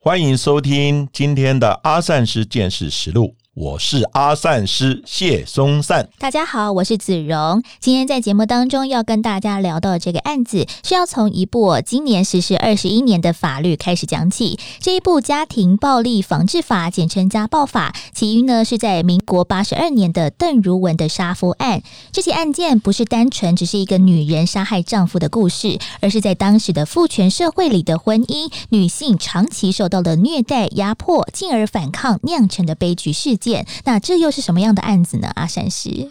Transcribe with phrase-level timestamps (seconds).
[0.00, 3.34] 欢迎收听今天的阿善师见识实录。
[3.60, 7.60] 我是阿善师谢松善，大家好，我是子荣。
[7.80, 14.60] 今天在节目当中要跟大家聊到这个案子，是要从一部今年实施二十一年的法律开始讲起。
[14.78, 21.82] 这一部家庭暴力防治法，简称家暴法，起因呢是在民国八十二年的邓如文的杀夫案。
[22.12, 33.47] 这起案件不是单纯只是一个女人杀害丈夫的故事，而是在当时的父权社会里的婚姻，女性长期受到了虐待、压迫，进而反抗酿成的悲剧事件。
[33.84, 35.30] 那这又是什么样的案子呢？
[35.34, 36.10] 阿善师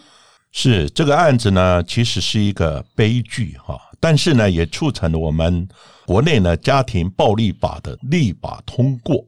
[0.50, 5.68] 是这个案子呢，其实是一个悲剧哈，但是呢，也促成了我们
[6.06, 9.24] 国内呢家庭暴力法的立法通过。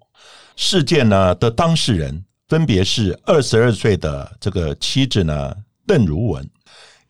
[0.57, 5.55] 事件呢的当事人分别是二十二岁的这个妻子呢
[5.87, 6.51] 邓如文，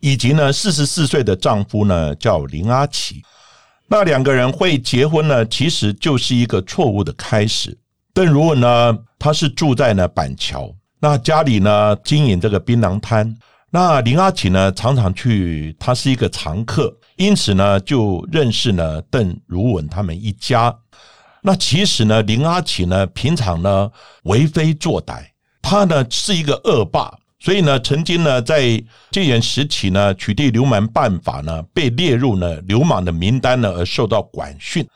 [0.01, 3.23] 以及呢四十四岁的丈夫呢叫林阿奇。
[3.89, 7.77] 那两个人会结婚呢，其实就是一个错误的开始。
[8.13, 10.73] 邓如文呢，她是住在呢板桥。
[11.03, 13.35] 那家里呢经营这个槟榔摊，
[13.71, 20.77] 那林阿奇呢常常去，他是一个常客，因此呢就认识呢邓如文他们一家。
[21.43, 23.91] 那其实呢林阿奇呢平常呢
[24.25, 25.23] 为非作歹，
[25.63, 28.63] 他呢是一个恶霸，所以呢曾经呢在
[29.11, 34.87] 戒严时期呢取缔流氓办法呢被列入呢流氓的名单呢而受到管训。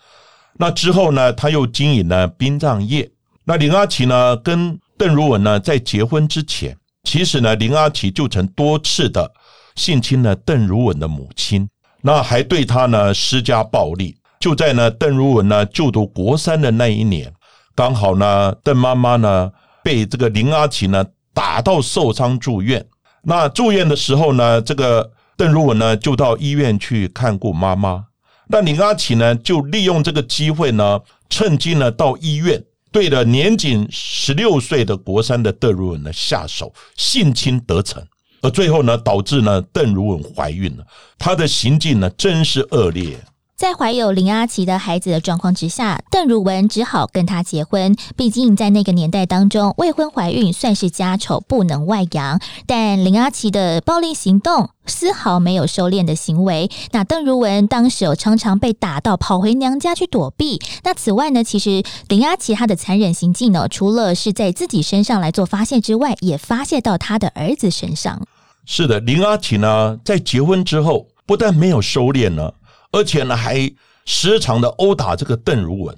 [0.58, 3.10] 那之后呢他又经营了殡葬业。
[3.46, 9.32] 那林阿奇呢跟邓如文呢，在结婚之前，其实呢，林阿奇就曾多次的
[9.74, 11.68] 性侵了邓如文的母亲，
[12.02, 14.16] 那还对她呢施加暴力。
[14.38, 17.32] 就在呢，邓如文呢就读国三的那一年，
[17.74, 19.50] 刚好呢，邓妈妈呢
[19.82, 22.86] 被这个林阿奇呢打到受伤住院。
[23.22, 28.04] 那住院的时候呢，这个邓如文呢就到医院去看顾妈妈。
[28.48, 31.00] 那林阿奇呢就利用这个机会呢，
[31.30, 32.62] 趁机呢到医院。
[32.94, 38.00] 对了，年仅十六岁的国三的邓如文呢下手性侵得逞，
[38.40, 40.86] 而最后呢导致呢邓如文怀孕了，
[41.18, 43.18] 她的行径呢真是恶劣。
[43.56, 47.94] 在怀有林阿奇的孩子的状况之下，邓如文只好跟他结婚。
[48.16, 52.40] 毕竟在那个年代当中，未婚怀孕算是家丑，不能外扬。
[52.66, 56.68] 但林阿奇的暴力行动丝毫没有收敛的行为。
[56.90, 60.60] 那邓如文当时有常常被打到跑回娘家去躲避。
[60.82, 68.20] 那此外呢，其实林阿奇他的残忍行径呢，除了是在自己身上来做发泄之外，也发泄到他的儿子身上。
[68.66, 72.52] 是的，林阿奇呢，在结婚之后，不但没有收敛呢。
[72.94, 73.68] 而且呢，还
[74.04, 75.96] 时常的殴打这个邓如文。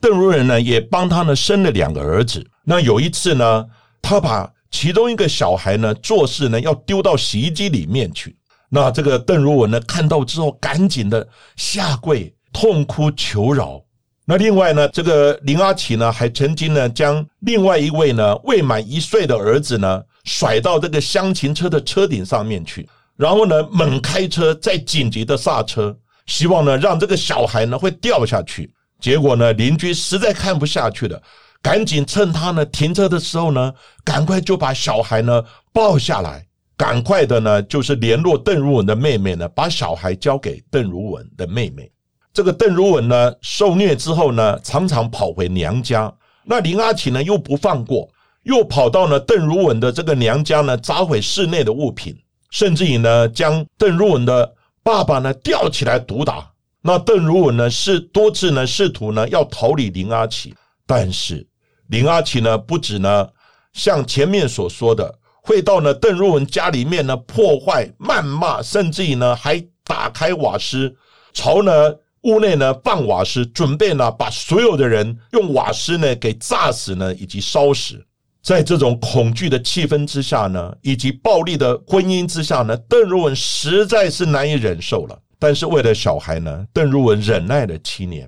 [0.00, 2.42] 邓如文呢，也帮他呢生了两个儿子。
[2.64, 3.66] 那有一次呢，
[4.00, 8.34] 他把其中一个小孩呢做事呢要丢到洗衣机里面去。
[8.70, 11.26] 那这个邓如文呢看到之后，赶紧的
[11.56, 13.82] 下跪痛哭求饶。
[14.24, 25.94] 那另外呢，这个林阿奇呢，还曾经呢将另外一位呢未满一岁的儿子呢甩到这个厢型车的车顶上面去，然后呢猛开车，再紧急的刹车。
[26.28, 28.70] 希望呢，让这个小孩呢会掉下去。
[29.00, 31.20] 结果呢，邻居实在看不下去了，
[31.62, 33.72] 赶紧趁他呢停车的时候呢，
[34.04, 36.44] 赶快就把小孩呢抱下来，
[36.76, 41.90] 赶快的呢就是联络邓如文的妹妹呢，把小孩交给邓如文的妹妹。
[42.34, 46.12] 这个邓如文呢受虐之后呢，常常跑回娘家。
[46.44, 48.06] 那林阿奇呢又不放过，
[48.42, 52.14] 又跑到呢邓如文的这个娘家呢，砸毁室内的物品，
[52.50, 54.54] 甚至于呢将邓如文的。
[54.88, 56.50] 爸爸呢吊起来毒打，
[56.80, 60.54] 那邓如文呢是多次呢试图呢要逃离林阿奇，
[60.86, 61.46] 但是
[61.88, 63.28] 林阿奇呢不止呢
[63.74, 70.96] 像前面所说的，会到呢邓如文家里面呢破坏、谩骂，甚至于呢还打开瓦斯，
[71.34, 78.02] 朝呢屋内呢放瓦斯，准备呢把所有的人用瓦斯呢给炸死呢以及烧死。
[78.48, 85.20] 在这种恐惧的气氛之下呢，以及暴力的婚姻之下呢，邓如文实在是难以忍受了。
[85.38, 88.26] 但是为了小孩呢，邓如文忍耐了七年，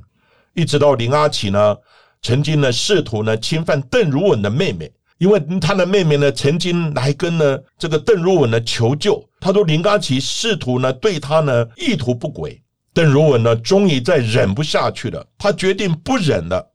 [0.53, 1.75] 一直到林阿奇呢，
[2.21, 12.63] 曾经呢试图呢侵犯邓如文的妹妹，因为他的妹妹呢曾经来跟呢这个邓如文呢求救，他说林阿奇试图呢对他呢意图不轨，
[12.93, 16.70] 邓如文呢终于再忍不下去了，他决定不忍了。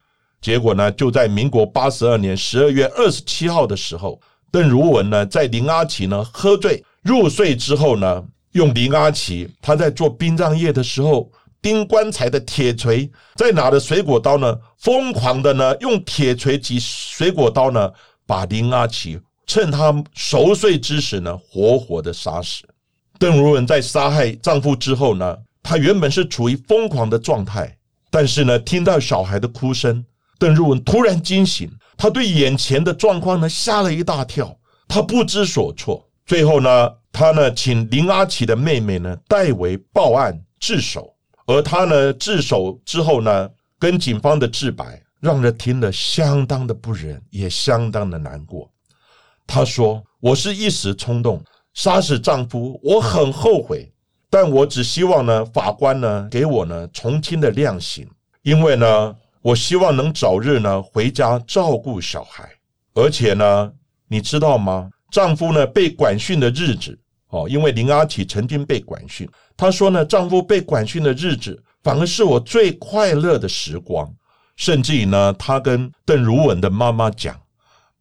[0.45, 4.21] 结果呢，就在民国八十二年十二月二十七号的时候，
[4.51, 11.31] 邓如文呢在林阿奇呢喝醉入睡之后呢，用林阿奇他在做殡葬业的时候
[11.63, 17.92] 钉棺材的铁锤，在拿着水果刀呢，疯狂的呢用铁锤及水果刀呢，
[18.27, 22.62] 把林阿奇趁他熟睡之时呢，活活的杀死。
[23.18, 27.75] 邓如文在杀害丈夫之后呢，她原本是处于疯狂的状态，
[28.12, 30.06] 但是呢，听到小孩的哭声，
[30.38, 36.08] 邓如文突然惊醒，她对眼前的状况呢吓了一大跳，她不知所措。
[36.26, 41.14] 最后呢，她呢请林阿奇的妹妹呢代为报案自首，
[41.46, 48.70] 而她呢自首之后呢，跟警方的自白让人听了相当的不忍，也相当的难过。
[49.48, 51.44] 她说：“我是一时冲动。”
[51.76, 53.92] 杀死丈夫，我很后悔，
[54.30, 58.08] 但我只希望呢，法官呢给我呢从轻的量刑，
[58.44, 59.14] 因为呢，
[59.45, 62.50] 我希望能早日呢回家照顾小孩，
[62.95, 63.71] 而且呢，
[64.07, 64.89] 你知道吗？
[65.12, 66.97] 丈夫呢被管训的日子，
[67.30, 74.12] 哦，因为林阿奇曾经被管训，她说呢，丈夫被管训的日子反而是我最快乐的时光，
[74.56, 77.39] 甚至于呢，她跟邓如文的妈妈讲：“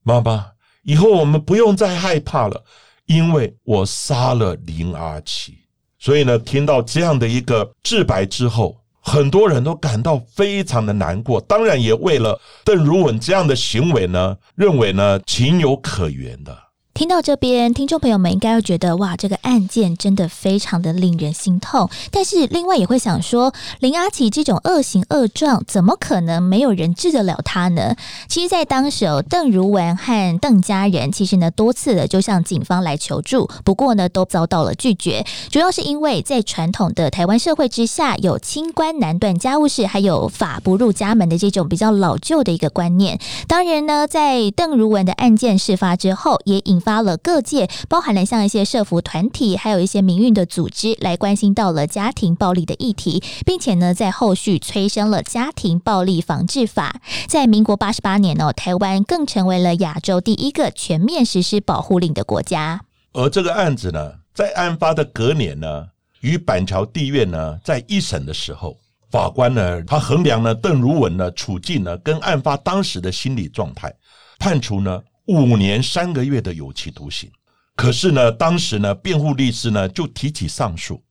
[0.02, 0.46] 妈妈，
[0.82, 2.64] 以后我们不用再害怕了。”
[3.04, 5.58] 因为我杀了林阿奇，
[5.98, 11.38] 所以呢，听到这样的一个自白之后，很多人都感到非常的难过。
[11.42, 16.56] 当然，也为了邓如文这样的行为呢，认为呢情有可原的。
[16.94, 21.90] 听到这边，听众朋友们应该会觉得哇，这个案件真的非常的令人心痛。
[22.12, 27.96] 但是另外也会想说，林阿奇这种恶行恶状，怎么可能没有人治得了他呢？
[28.28, 35.26] 其实，在当时，邓如文和邓家人其实呢多次的就向警方来求助，不过呢都遭到了拒绝。
[35.50, 43.18] 主要是因为在传统的台湾社会之下，有清官难断家务事，还有法不入家门的这种比较老旧的一个观念。
[43.48, 57.00] 当然呢，在邓如文的案件事发之后，也引发了各界，包含了像一些社服团体，还有一些民运的组织，来关心到了家庭暴力的议题，并且呢，在后续催生了家庭暴力防治法。
[57.28, 62.80] 在民国八十八年哦，台湾更成为了亚洲第一个全面实施保护令的国家。
[63.12, 65.86] 而这个案子呢，在案发的隔年呢，
[66.20, 68.76] 与板桥地院呢在一审的时候，
[69.10, 73.94] 法官呢，他衡量了邓如文的处境呢，跟案发当时的心理状态，
[74.38, 75.02] 判处呢。
[75.26, 77.30] 五年三个月的有期徒刑，
[77.76, 81.02] 可是呢，当时呢，辩护律师呢就提起上诉，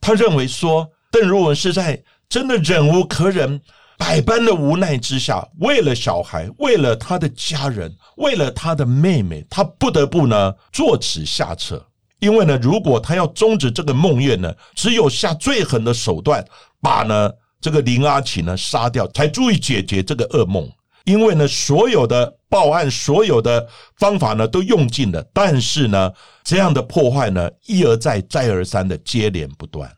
[0.00, 3.60] 他认为说邓如文是在真的忍无可忍、
[3.98, 11.84] 百般的无奈之下，为了小孩，为了他的家人，为了他的妹妹，他不得不呢坐此下策。
[12.20, 16.44] 因为呢，如果他要终止这个梦魇呢，只有下最狠的手段，
[16.80, 17.30] 把呢
[17.60, 20.70] 这个林阿奇呢杀掉，才足以解决这个噩梦。
[21.06, 23.66] 因为呢，所有的报案，所有的
[23.96, 26.12] 方法呢，都用尽了，但是呢，
[26.42, 29.88] 这样的破坏呢，一而再，再而三的接连不断。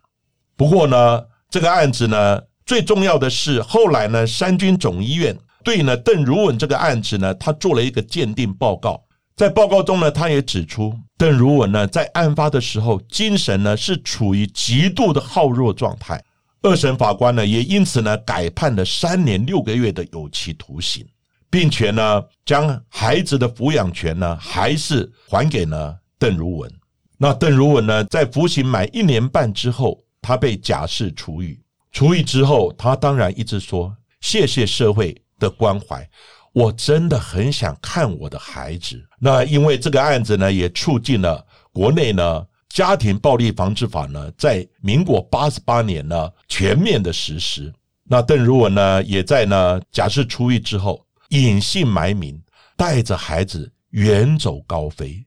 [0.55, 5.35] 不过呢，这个案子呢，最重要的是后来呢，三军总医院
[5.65, 9.03] 对呢邓如文这个案子呢，他做了一个鉴定报告，
[9.35, 16.23] 在报告中呢，他也指出，邓如文呢，在案发的时候，精神呢是处于极度的耗弱状态。
[16.61, 21.07] 二审法官呢，也因此呢改判了三年六个月的有期徒刑，
[21.49, 26.73] 并且呢将孩子的抚养权呢还是还给了邓如文。
[27.17, 31.61] 那邓如文呢在服刑满一年半之后，他被假释出狱。
[31.93, 36.09] 出狱之后，他当然一直说谢谢社会的关怀，
[36.53, 39.01] 我真的很想看我的孩子。
[39.21, 42.45] 那因为这个案子呢，也促进了国内呢。
[42.79, 47.75] 家庭暴力防治法呢，在民国八十八年呢全面的实施。
[48.05, 52.41] 那邓如文呢，也在呢假释出狱之后，隐姓埋名，
[52.77, 55.21] 带着孩子远走高飞。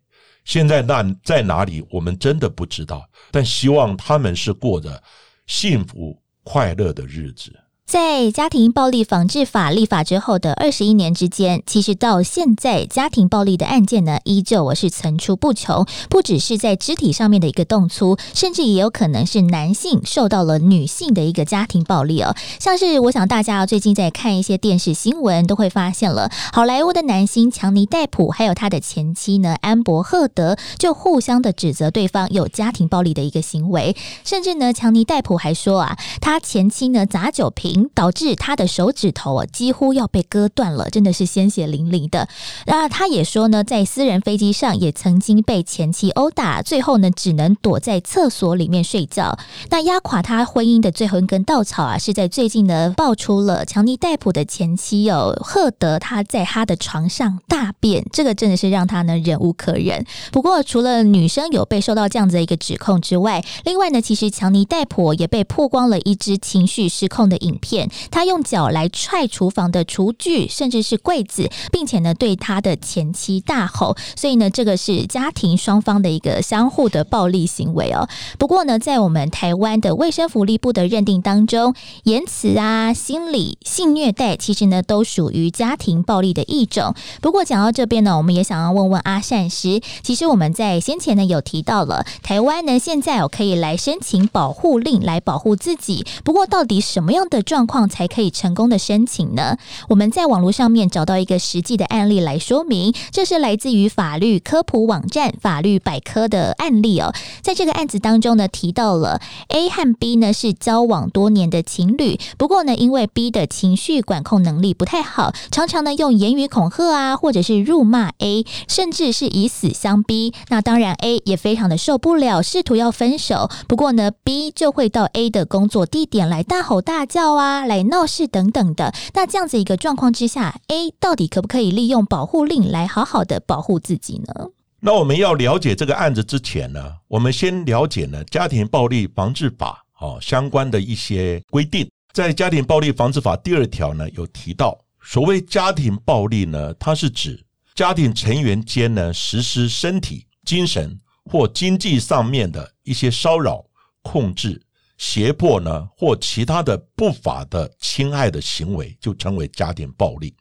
[0.45, 3.05] 现在那在哪里，我们真的不知道。
[3.31, 5.03] 但希望他们是过着
[5.45, 7.53] 幸福快乐的日子。
[7.91, 15.85] 在家庭暴力防治法立法之后的二十一年之间，其实到现在家庭暴力的案件呢，依旧我是层出不穷。
[16.09, 22.33] 不只是在肢体上面的一个动粗，甚至也有可能是男性受到了女性的一个家庭暴力哦。
[22.59, 33.97] 像是我想大家最近在看一些电视新闻，都会发现了好莱坞的男星强尼戴普还有他的前妻呢安博赫德，就互相的指责对方有家庭暴力的一个行为。
[34.23, 37.80] 甚至呢，强尼戴普还说啊，他前妻呢砸酒瓶。
[37.93, 42.27] 导致他的手指头啊几乎要被割断了，真的是鲜血淋漓的。
[42.65, 49.37] 那他也说呢，在私人飞机上也曾经被前妻殴打，最后呢只能躲在厕所里面睡觉。
[49.69, 60.05] 那压垮他婚姻的最后一根稻草啊，是在最近呢爆出了强尼戴普的前妻哦赫德他在他的床上大便，这个真的是让他呢忍无可忍。
[60.31, 73.95] 不过除了女生有被受到这样子的一个指控之外，另外呢，其实强尼戴普也被曝光了一支情绪失控的影片片，他用脚来踹厨房的厨具，甚至是柜子，并且呢对他的前妻大吼。
[74.17, 78.09] 所以呢，这个是家庭双方的一个相互的暴力行为哦。
[78.37, 81.73] 不过呢，在我们台湾的卫生福利部的认定当中，
[82.03, 86.93] 言辞啊、心理性虐待，其实呢都属于家庭暴力的一种。
[87.21, 96.05] 不过讲到这边呢，我们也想要问问阿善师，其实我们在先前呢有提到了，台湾呢现在哦可以来申请保护令来保护自己。
[96.25, 99.55] 不过到底什么样的状状况才可以成功的申请呢？
[99.87, 107.13] 我们在网络上面找到一个实际的案例来说明，这是来自于法律科普网站法律百科的案例哦。
[107.43, 120.33] 在这个案子当中呢，提到了 A 和 B 呢是交往多年的情侣，不过呢，因为 B 的情绪管控能力不太好，常常呢用言语恐吓啊，或者是辱骂 A，甚至是以死相逼。
[120.49, 123.51] 那当然 A 也非常的受不了，试图要分手。
[123.67, 128.93] 不过呢，B 就会到 A 的工作地点来大吼大叫啊，啊来闹事等等的。
[129.13, 134.49] 那这样子一个状况之下，A 到底可不可以利用保护令来好好的保护自己呢？
[134.79, 141.87] 那我们要了解这个案子之前呢，我们先了解呢家庭暴力防治法哦相关的一些规定。
[142.13, 147.41] 在家庭暴力防治法第二条呢有提到，所谓家庭暴力呢，它是指
[147.75, 153.63] 家庭成员间呢实施身体、精神或经济上面的一些骚扰、
[154.01, 154.61] 控制、
[155.01, 160.31] 胁迫呢或其他的不法的侵害的行为，就称为家庭暴力。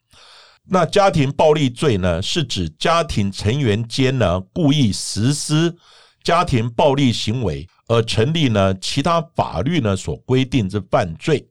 [0.68, 5.74] 那家庭暴力罪呢，是指家庭成员间呢故意实施
[6.22, 11.48] 家庭暴力行为，而成立呢其他法律呢所规定之犯罪。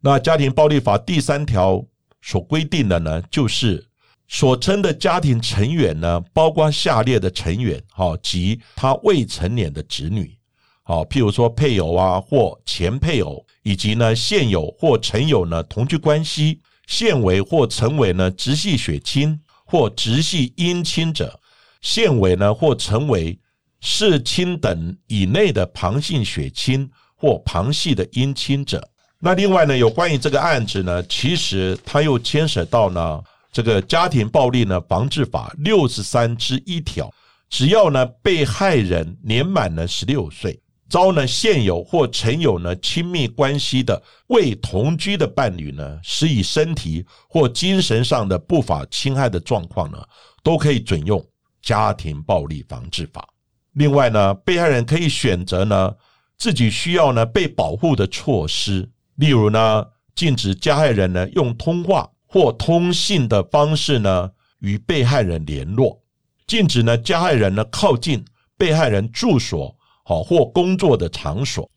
[0.00, 1.84] 那家庭暴力法第三条
[2.20, 3.84] 所规定的呢，就是
[4.28, 10.38] 所称的家庭成员呢，包括下列的成员，哈及他未成年的子女，
[10.84, 16.60] 好，譬如说配偶啊，或前配偶，以及呢现有或曾有呢同居关系。
[16.88, 21.38] 现为或成为呢直系血亲或直系姻亲者，
[21.80, 23.38] 现为呢或成为
[23.80, 28.86] 世亲等以内的旁系血亲或旁系的姻亲者。
[29.20, 33.22] 那另外呢，有关于这个案子呢，其实它又牵涉到呢
[33.52, 37.08] 这个家庭暴力呢防治法六十三之一条，
[37.48, 40.60] 只要呢被害人年满了十六岁。
[40.92, 49.98] 遭呢现有或曾有呢亲密关系的未同居的伴侣呢，施以身体或精神上的不法侵害的状况呢，
[50.42, 51.24] 都可以准用
[51.62, 53.26] 家庭暴力防治法。
[53.72, 55.94] 另外呢，被害人可以选择呢
[56.36, 66.02] 自己需要呢被保护的措施，例如呢禁止加害人呢用通话或通信的方式呢与被害人联络，
[66.46, 68.22] 禁止呢加害人呢靠近
[68.58, 69.74] 被害人住所。
[70.04, 71.70] 好或工作的场所，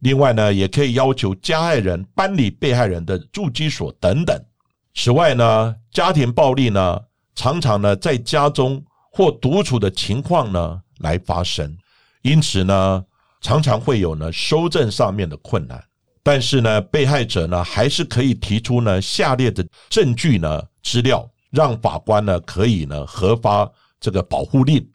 [0.00, 4.38] 另外呢，也可以要求加害人搬离被害人的住居所等等。
[4.94, 6.98] 此外呢，家庭暴力呢，
[7.34, 11.76] 常常呢在家中或独处的情况呢来发生，
[12.22, 13.04] 因此呢，
[13.42, 15.82] 常常会有呢收证上面的困难。
[16.22, 24.86] 但是呢，被害者呢还是可以提出呢下列的证据呢资料，让法官呢可以呢核发这个保护令。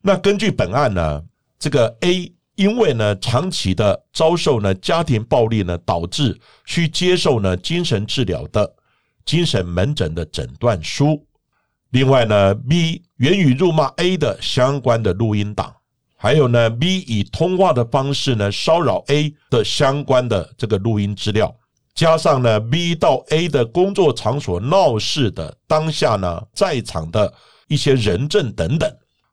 [0.00, 1.22] 那根据本案呢。
[1.60, 8.74] 这个 A 因为呢长期的遭受呢家庭暴力呢，导致需接受呢精神治疗的
[9.24, 11.24] 精神门诊的诊断书。
[11.90, 15.74] 另外呢，B 源于辱骂 A 的相关的录音档，
[16.16, 21.54] 还有呢 B 以通话的方式呢骚扰 A 的相关的这个录音资料，
[21.94, 27.32] 加上呢 B 到 A 的工作场所闹事的当下呢在场的
[27.68, 28.90] 一些人证等等。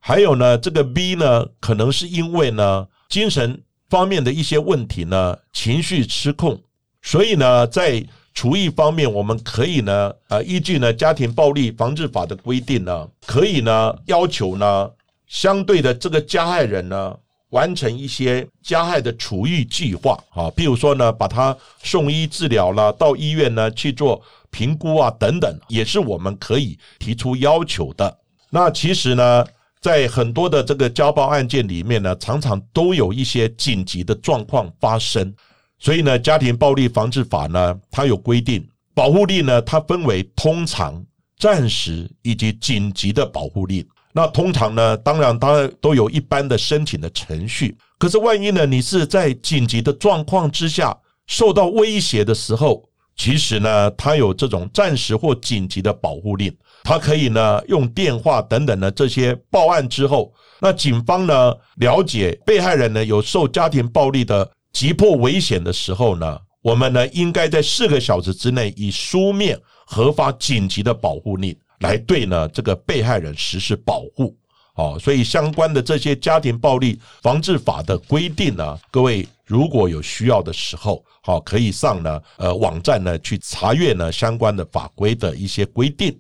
[0.08, 6.58] 还有呢，这个 B 呢，可能是因为呢精神方面的一些问题呢，情绪失控，
[7.02, 8.02] 所以呢，在
[8.34, 14.90] 处役方面，我们可以呢，呃，依据呢家庭暴力防治法的规定呢，可以呢要求呢
[15.28, 17.14] 相对的这个加害人呢，
[17.50, 24.22] 完成一些加害的处遇计划啊，譬如说呢，把他送医治疗了，到医院呢去做
[24.52, 28.18] 评估啊等等，也是我们可以提出要求的。
[28.50, 29.46] 那其实呢。
[29.88, 35.34] 在很多的这个家暴案件里面呢，常常都有一些紧急的状况发生，
[35.79, 41.01] 所以呢，家庭暴力防治法呢，它有规定，保护令呢，它分为通常、
[41.39, 43.88] 暂时以及紧急的保护令。
[44.12, 47.74] 那通常呢，当然当然都有一般的申请的程序。
[47.98, 50.94] 可是万一呢，你是在紧急的状况之下
[51.27, 52.84] 受到威胁的时候，
[53.15, 56.53] 其实呢，它有这种暂时或紧急的保护令，
[56.88, 71.53] 他可以呢用电话等等的这些报案之后，那警方呢了解被害人呢有受家庭暴力的急迫危险的时候呢，我们呢应该在四个小时之内以书面核发紧急的保护令。
[71.82, 74.34] 来对呢这个被害人实施保护，
[74.75, 86.17] 哦，所以相关的这些家庭暴力防治法的规定呢，各位如果有需要的时候，好可以上呢呃网站呢去查阅呢相关的法规的一些规定。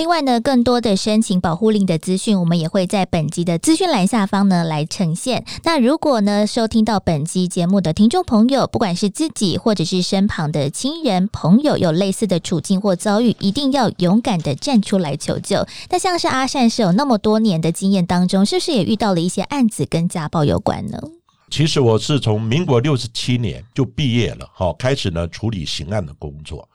[0.00, 5.44] 另外呢，更多的申请保护令的资讯，我们也会在本集的资讯栏下方呢来呈现。
[5.62, 15.66] 那如果呢，收听到本集节目的听众朋友，不管是自己或者是身旁的亲人朋友有类似的处境或遭遇，一定要勇敢的站出来求救。
[15.90, 20.98] 那像是阿善是有那么多年的经验当中，是不是也遇到了一些案子跟家暴有关呢？
[21.50, 26.66] 其实我是从民国六十七年就毕业了，好开始呢处理刑案的工作。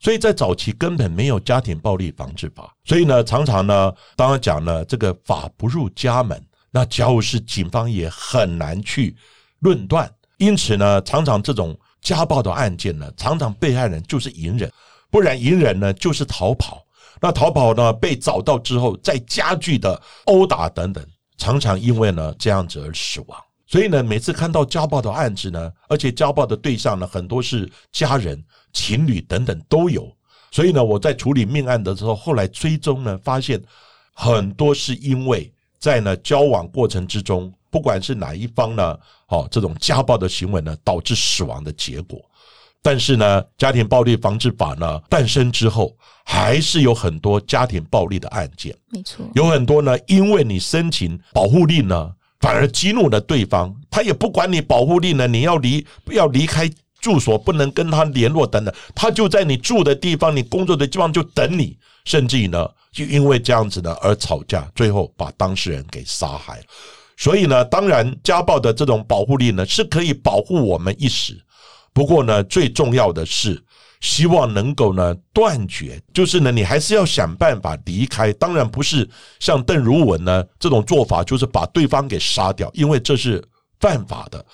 [0.00, 9.14] 所以在早期根本没有家庭暴力防治法，所以呢，常常呢，当然讲呢，这个法不入家门，那家务事警方也很难去
[9.58, 10.10] 论断。
[10.38, 14.72] 因此呢，常常这种家暴的案件呢，常常被害人就是隐忍，
[15.10, 16.82] 不然隐忍呢就是逃跑。
[17.20, 23.38] 那逃跑呢被找到之后，再加剧的殴打等等，常常因为呢这样子而死亡。
[23.70, 30.10] 所以呢，每次看到家暴的案子呢，而且家暴的对象呢，很多是家人、情侣等等都有。
[30.50, 33.62] 所以呢，我在处理命案的时候，后来追踪呢，发现
[34.12, 35.48] 很多是因为
[35.78, 38.98] 在呢交往过程之中，不管是哪一方呢，
[39.28, 42.20] 哦，这种家暴的行为呢，导致死亡的结果。
[42.82, 48.76] 但是呢，家庭暴力防治法呢诞生之后，还是有很多家庭暴力的案件。
[48.88, 52.12] 没错，有很多呢，因为你申请保护令呢。
[52.40, 56.68] 反而激怒了对方，他也不管你保护令呢，你要离要离开
[57.00, 66.64] 住所，不能跟他联络等等，他就在你住的地方、你工作的地方就等你，甚至于呢，就因为这样子呢而吵架，最后把当事人给杀害了。
[67.16, 71.38] 所以呢，当然家暴的这种保护令呢是可以保护我们一时，
[71.92, 73.62] 不过呢，最重要的是。
[74.00, 78.32] 希望能够呢断绝，就是呢，你还是要想办法离开。
[78.32, 79.08] 当然不是
[79.38, 83.44] 像邓如文呢这种做法，就是把对方给杀掉，因为这是
[83.78, 84.44] 犯法的。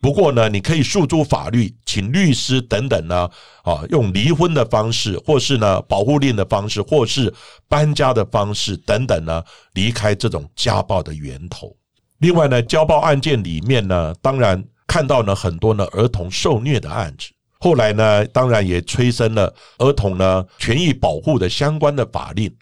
[0.00, 3.28] 不过呢，你可以诉诸法律，请律师等等呢，
[3.62, 7.32] 啊，用离婚的方式，或是呢保护令的方式，或是
[7.68, 9.42] 搬家的方式等等呢，
[9.74, 11.76] 离开这种家暴的源头。
[12.18, 17.33] 另外呢，家暴案件里面呢，当然看到呢很多呢儿童受虐的案子。
[17.64, 22.54] 后来呢，当然也催生了儿童呢权益保护的相关的法令，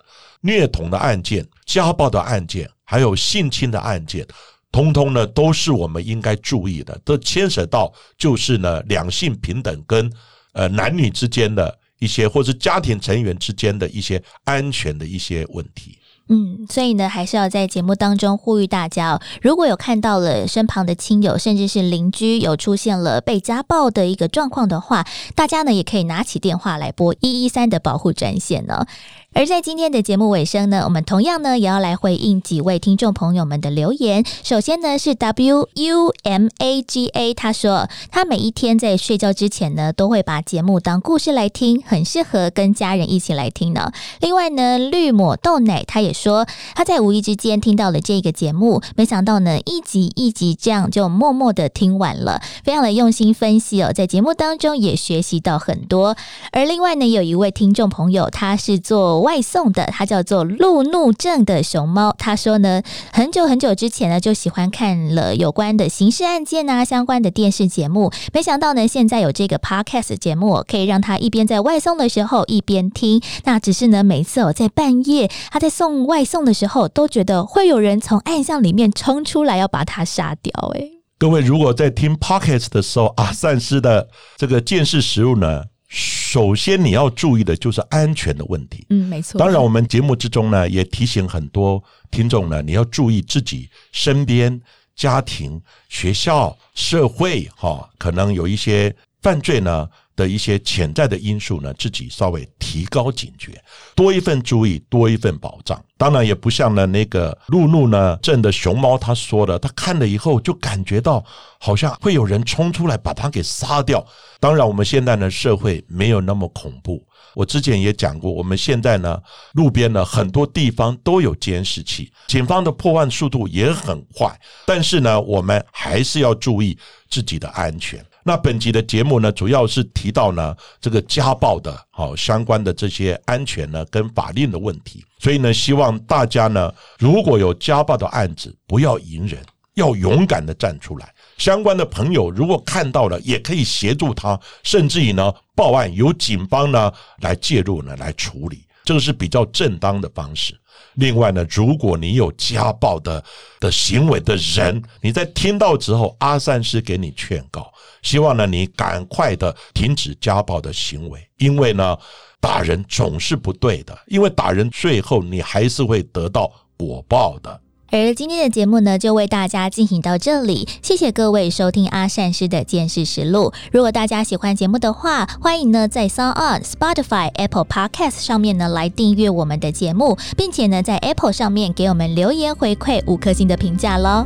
[0.42, 4.24] 虐童的案件、家暴的案件，还有性侵的案件，
[4.70, 10.08] 通通呢都是我们应该注意的，都牵涉到就是呢两性平等跟
[10.52, 15.98] 呃男女之间的一些，或是家庭成员之间的一些安全的一些问题。
[16.32, 28.86] 嗯，所以呢，还是要在节目当中呼吁大家哦，如果有看到了身旁的亲友，甚至是邻居有出现了被家暴的一个状况的话，大家呢也可以拿起电话来拨一一三的保护专线呢。
[29.34, 34.22] 而在今天的节目尾声呢，我们同样呢也要来回应几位听众朋友们的留言。
[34.42, 43.90] 首先呢是 W U M A G A，他说他每一天在睡觉之前呢都会把节目当故事来听，很适合跟家人一起来听呢。
[44.20, 56.16] 另外呢，绿抹豆奶他也说他在无意之间听到了这个节目，没想到呢一集一集这样就默默的听完了，非常的用心分析哦，在节目当中也学习到很多。
[56.52, 62.14] 而另外呢，有一位听众朋友，他是做外送的，他叫做路怒症的熊猫。
[62.18, 62.82] 他说呢，
[63.12, 68.12] 很久很久之前呢，就喜欢看了有关的刑事案件啊相关的电视节目。
[68.32, 73.22] 没想到呢，现在有这个 podcast 节目，可以让他一边在外送的时候一边听。
[73.44, 80.52] 那只是呢，每次哦在半夜他在送外送的时候，都觉得会有人从暗巷里面冲出来要把他杀掉。
[80.74, 80.82] 哎，
[81.18, 85.62] 各位如果在听 podcast 的时候啊，善师的这个见识食物呢？
[85.94, 88.86] 首先，你要注意的就是安全的问题。
[88.88, 89.38] 嗯，没错。
[89.38, 94.58] 当然，我们节目之中呢，也提醒很多听众呢，你要注意自己身边、
[94.96, 103.52] 家庭、学校、社会，哈，可能有一些犯罪呢的一些潜在的因素呢，自己稍微提高警觉，
[103.94, 105.82] 多一份注意，多一份保障。
[105.96, 111.24] 当然，也不像呢那个路怒呢镇的熊猫他说的，他看了以后就感觉到
[111.58, 114.04] 好像会有人冲出来把他给杀掉。
[114.40, 117.02] 当然，我们现在呢社会没有那么恐怖。
[117.34, 119.18] 我之前也讲过，我们现在呢
[119.54, 124.38] 路边呢很多地方都有监视器，警方的破案速度也很快。
[124.66, 126.76] 但是呢，我们还是要注意
[127.08, 128.04] 自己的安全。
[128.24, 139.40] 那本集的节目呢，主要是提到呢这个家暴的好相关的这些安全呢跟法令的问题，所以呢，希望大家呢如果有家暴的案子，不要隐忍，
[139.74, 141.12] 要勇敢的站出来。
[141.38, 150.56] 相关的朋友如果看到了，也可以协助他，甚至于呢报案，由警方呢来介入呢来处理，这个是比较正当的方式。
[150.94, 153.22] 另外呢，如果你有家暴的
[153.60, 157.72] 的行为的人，你在听到之后，阿善师给你劝告。
[158.02, 161.96] 希望呢，你赶快的停止家暴的行为，因为呢，
[162.40, 167.60] 打人总是不对的，因为打人最后你还是会得到果报的。
[167.94, 173.52] 而今天的节目呢，就为大家进行到这里，谢谢各位收听阿善师的见识实录。
[173.70, 184.24] 如果大家喜欢节目的话，欢迎呢在 Sound On、Spotify、Apple Podcast 上面呢来订阅我们的节目，并且呢在 Apple 上面给我们留言回馈五颗星的评价喽。